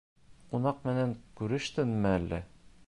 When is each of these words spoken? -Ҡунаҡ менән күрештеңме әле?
-Ҡунаҡ 0.53 0.79
менән 0.89 1.13
күрештеңме 1.41 2.17
әле? 2.21 2.43